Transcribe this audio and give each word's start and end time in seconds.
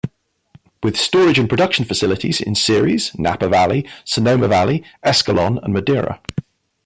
With 0.81 0.97
storage 0.97 1.37
and 1.37 1.47
production 1.47 1.85
facilities 1.85 2.41
in 2.41 2.55
Ceres, 2.55 3.11
Napa 3.19 3.47
Valley, 3.47 3.87
Sonoma 4.03 4.47
Valley, 4.47 4.83
Escalon 5.05 5.63
and 5.63 5.73
Madera. 5.75 6.19